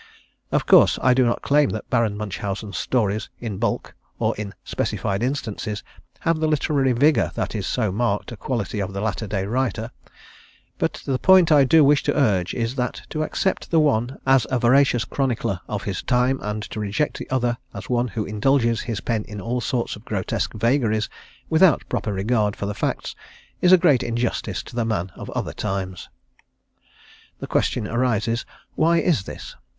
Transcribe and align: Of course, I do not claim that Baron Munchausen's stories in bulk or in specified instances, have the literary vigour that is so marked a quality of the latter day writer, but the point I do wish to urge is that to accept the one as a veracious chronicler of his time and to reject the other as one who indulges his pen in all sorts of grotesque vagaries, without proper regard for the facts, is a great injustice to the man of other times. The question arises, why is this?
Of 0.51 0.65
course, 0.65 0.97
I 1.03 1.13
do 1.13 1.23
not 1.27 1.43
claim 1.43 1.69
that 1.69 1.87
Baron 1.91 2.17
Munchausen's 2.17 2.75
stories 2.75 3.29
in 3.39 3.59
bulk 3.59 3.93
or 4.17 4.35
in 4.35 4.55
specified 4.63 5.21
instances, 5.21 5.83
have 6.21 6.39
the 6.39 6.47
literary 6.47 6.91
vigour 6.91 7.29
that 7.35 7.53
is 7.53 7.67
so 7.67 7.91
marked 7.91 8.31
a 8.31 8.35
quality 8.35 8.79
of 8.79 8.93
the 8.93 8.99
latter 8.99 9.27
day 9.27 9.45
writer, 9.45 9.91
but 10.79 11.03
the 11.05 11.19
point 11.19 11.51
I 11.51 11.65
do 11.65 11.83
wish 11.83 12.01
to 12.05 12.17
urge 12.17 12.55
is 12.55 12.73
that 12.77 13.03
to 13.11 13.21
accept 13.21 13.69
the 13.69 13.79
one 13.79 14.17
as 14.25 14.47
a 14.49 14.57
veracious 14.57 15.05
chronicler 15.05 15.59
of 15.67 15.83
his 15.83 16.01
time 16.01 16.39
and 16.41 16.63
to 16.71 16.79
reject 16.79 17.19
the 17.19 17.29
other 17.29 17.59
as 17.71 17.87
one 17.87 18.07
who 18.07 18.25
indulges 18.25 18.81
his 18.81 19.01
pen 19.01 19.23
in 19.25 19.39
all 19.39 19.61
sorts 19.61 19.95
of 19.95 20.03
grotesque 20.03 20.55
vagaries, 20.55 21.09
without 21.47 21.87
proper 21.89 22.11
regard 22.11 22.55
for 22.55 22.65
the 22.65 22.73
facts, 22.73 23.15
is 23.61 23.71
a 23.71 23.77
great 23.77 24.01
injustice 24.01 24.63
to 24.63 24.75
the 24.75 24.83
man 24.83 25.11
of 25.13 25.29
other 25.29 25.53
times. 25.53 26.09
The 27.37 27.45
question 27.45 27.87
arises, 27.87 28.47
why 28.73 28.97
is 28.97 29.25
this? 29.25 29.55